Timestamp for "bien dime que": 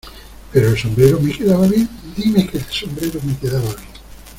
1.67-2.57